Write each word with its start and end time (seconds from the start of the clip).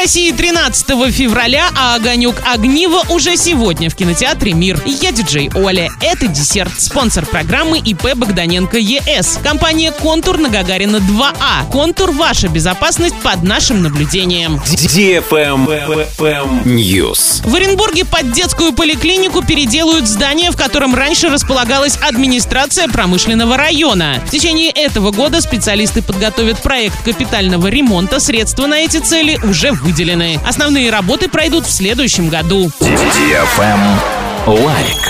России 0.00 0.32
13 0.32 1.12
февраля, 1.12 1.68
а 1.76 1.94
«Огонек 1.94 2.36
Огнива» 2.50 3.02
уже 3.10 3.36
сегодня 3.36 3.90
в 3.90 3.94
кинотеатре 3.94 4.54
«Мир». 4.54 4.82
Я 4.86 5.12
диджей 5.12 5.50
Оля. 5.54 5.90
Это 6.00 6.26
десерт. 6.26 6.72
Спонсор 6.80 7.26
программы 7.26 7.78
ИП 7.80 8.14
Богданенко 8.14 8.78
ЕС. 8.78 9.38
Компания 9.44 9.92
«Контур» 9.92 10.38
на 10.38 10.48
Гагарина 10.48 10.96
2А. 10.96 11.70
«Контур»— 11.70 12.12
ваша 12.12 12.48
безопасность 12.48 13.14
под 13.16 13.42
нашим 13.42 13.82
наблюдением. 13.82 14.58
News. 16.64 17.46
В 17.46 17.54
Оренбурге 17.54 18.06
под 18.06 18.32
детскую 18.32 18.72
поликлинику 18.72 19.44
переделают 19.44 20.08
здание, 20.08 20.50
в 20.50 20.56
котором 20.56 20.94
раньше 20.94 21.28
располагалась 21.28 21.98
администрация 22.00 22.88
промышленного 22.88 23.58
района. 23.58 24.22
В 24.26 24.30
течение 24.30 24.70
этого 24.70 25.10
года 25.10 25.42
специалисты 25.42 26.00
подготовят 26.00 26.62
проект 26.62 27.02
капитального 27.02 27.66
ремонта. 27.66 28.18
Средства 28.18 28.66
на 28.66 28.78
эти 28.78 28.96
цели 28.96 29.38
уже 29.44 29.72
выделены. 29.72 29.89
Основные 30.46 30.90
работы 30.90 31.28
пройдут 31.28 31.66
в 31.66 31.70
следующем 31.70 32.28
году. 32.28 32.70
Лайк. 34.46 35.09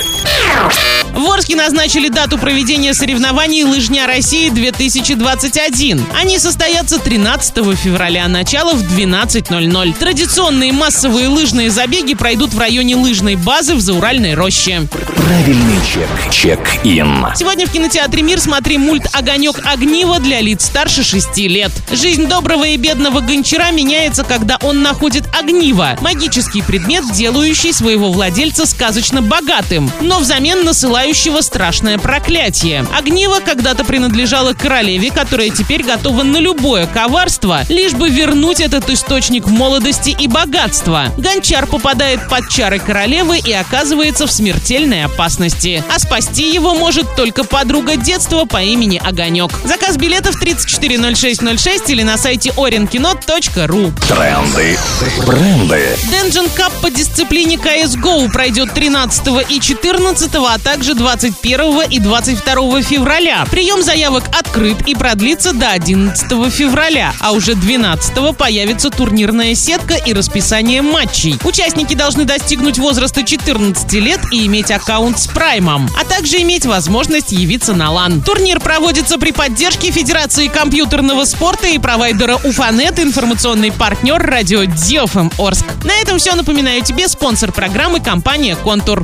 В 1.15 1.31
Орске 1.31 1.57
назначили 1.57 2.09
дату 2.09 2.39
проведения 2.39 2.95
соревнований 2.95 3.65
«Лыжня 3.65 4.07
России-2021». 4.07 6.03
Они 6.19 6.39
состоятся 6.39 6.99
13 6.99 7.77
февраля, 7.77 8.29
начало 8.29 8.75
в 8.75 8.83
12.00. 8.83 9.95
Традиционные 9.99 10.73
массовые 10.73 11.29
лыжные 11.29 11.71
забеги 11.71 12.15
пройдут 12.15 12.55
в 12.55 12.59
районе 12.59 12.97
лыжной 12.97 13.37
базы 13.37 13.75
в 13.75 13.81
Зауральной 13.81 14.35
роще. 14.35 14.89
Правильный 15.17 15.79
чек. 15.87 16.09
Чек-ин. 16.33 17.27
Сегодня 17.37 17.67
в 17.67 17.73
кинотеатре 17.73 18.23
«Мир» 18.23 18.41
смотри 18.41 18.79
мульт 18.79 19.09
«Огонек 19.13 19.61
огнива» 19.65 20.19
для 20.21 20.41
лиц 20.41 20.65
старше 20.65 21.03
6 21.03 21.37
лет. 21.39 21.73
Жизнь 21.93 22.27
доброго 22.27 22.65
и 22.65 22.77
бедного 22.77 23.21
гончара 23.21 23.71
меняется, 23.73 24.25
когда 24.25 24.59
он 24.63 24.83
находит 24.83 25.25
огниво. 25.39 25.97
Магический 26.01 26.63
предмет, 26.63 27.05
делающий 27.13 27.73
своего 27.73 28.11
владельца 28.11 28.67
сказочно 28.67 29.23
богатым, 29.23 29.91
но 30.01 30.19
взамен 30.19 30.65
насылающего 31.01 31.41
страшное 31.41 31.97
проклятие. 31.97 32.85
Огниво 32.95 33.41
когда-то 33.41 33.85
принадлежало 33.85 34.53
королеве, 34.53 35.11
которая 35.11 35.49
теперь 35.49 35.83
готова 35.83 36.25
на 36.25 36.37
любое 36.37 36.87
коварство, 36.87 37.63
лишь 37.71 37.93
бы 37.93 38.11
вернуть 38.11 38.61
этот 38.61 38.91
источник 38.91 39.47
молодости 39.47 40.11
и 40.11 40.29
богатства. 40.29 41.07
Гончар 41.17 41.67
попадает 41.67 42.29
под 42.29 42.51
чары 42.51 42.79
королевы 42.79 43.39
и 43.39 43.51
оказывается 43.51 44.27
в 44.27 44.33
смертельной 44.33 45.05
опасности. 45.05 45.83
А 45.91 45.99
спасти 45.99 46.53
его 46.53 46.75
может 46.75 47.17
только 47.17 47.45
подруга 47.45 47.97
детства 47.97 48.45
по 48.45 48.63
имени 48.63 49.01
Огонек. 49.03 49.53
Заказ 49.65 49.97
билетов 49.97 50.39
340606 50.39 51.89
или 51.89 52.03
на 52.03 52.19
сайте 52.19 52.51
orinkino.ru. 52.51 53.93
Тренды. 54.07 54.79
Бренды. 55.27 55.97
Dungeon 56.13 56.51
Cup 56.55 56.73
по 56.83 56.91
дисциплине 56.91 57.57
CSGO 57.57 58.31
пройдет 58.31 58.75
13 58.75 59.51
и 59.51 59.61
14, 59.61 60.35
а 60.35 60.59
также 60.91 60.95
21 60.95 61.83
и 61.91 62.01
22 62.01 62.83
февраля. 62.83 63.45
Прием 63.51 63.83
заявок 63.83 64.25
открыт 64.37 64.77
и 64.87 64.95
продлится 64.95 65.53
до 65.53 65.71
11 65.71 66.53
февраля, 66.53 67.13
а 67.21 67.33
уже 67.33 67.55
12 67.55 68.37
появится 68.37 68.91
турнирная 68.91 69.55
сетка 69.55 69.95
и 69.95 70.13
расписание 70.13 70.83
матчей. 70.83 71.37
Участники 71.45 71.95
должны 71.95 72.25
достигнуть 72.25 72.79
возраста 72.79 73.23
14 73.23 73.93
лет 73.95 74.21
и 74.33 74.47
иметь 74.47 74.71
аккаунт 74.71 75.19
с 75.19 75.27
Праймом, 75.29 75.89
а 76.01 76.05
также 76.05 76.41
иметь 76.43 76.67
возможность 76.67 77.33
явиться 77.33 77.75
на 77.75 77.91
лан. 77.91 78.23
Турнир 78.23 78.59
проводится 78.59 79.19
при 79.19 79.31
поддержке 79.33 79.91
Федерации 79.91 80.49
компьютерного 80.49 81.25
спорта 81.25 81.69
и 81.69 81.79
провайдера 81.79 82.37
Уфанет, 82.43 82.99
информационный 82.99 83.71
партнер 83.71 84.21
радио 84.21 84.65
Диофм 84.65 85.31
Орск. 85.39 85.67
На 85.85 85.93
этом 86.01 86.19
все. 86.19 86.35
Напоминаю 86.35 86.83
тебе 86.83 87.09
спонсор 87.09 87.53
программы 87.53 88.01
компания 88.01 88.57
«Контур». 88.57 88.99